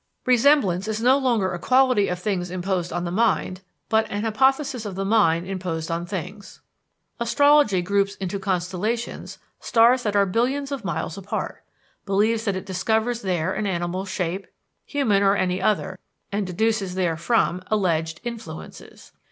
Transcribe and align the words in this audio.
Resemblance 0.25 0.87
is 0.87 0.99
no 0.99 1.19
longer 1.19 1.53
a 1.53 1.59
quality 1.59 2.07
of 2.07 2.17
things 2.17 2.49
imposed 2.49 2.91
on 2.91 3.03
the 3.03 3.11
mind, 3.11 3.61
but 3.87 4.09
an 4.09 4.23
hypothesis 4.23 4.83
of 4.83 4.95
the 4.95 5.05
mind 5.05 5.45
imposed 5.47 5.91
on 5.91 6.07
things. 6.07 6.59
Astrology 7.19 7.83
groups 7.83 8.15
into 8.15 8.39
"constellations" 8.39 9.37
stars 9.59 10.01
that 10.01 10.15
are 10.15 10.25
billions 10.25 10.71
of 10.71 10.83
miles 10.83 11.19
apart, 11.19 11.63
believes 12.03 12.45
that 12.45 12.55
it 12.55 12.65
discovers 12.65 13.21
there 13.21 13.53
an 13.53 13.67
animal 13.67 14.03
shape, 14.03 14.47
human 14.87 15.21
or 15.21 15.35
any 15.35 15.61
other, 15.61 15.99
and 16.31 16.47
deduces 16.47 16.95
therefrom 16.95 17.61
alleged 17.69 18.21
"influences." 18.23 19.11